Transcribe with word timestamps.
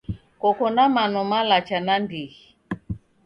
Koko 0.41 0.65
na 0.75 0.85
mano 0.95 1.19
malacha 1.31 1.77
nandighi. 1.85 2.43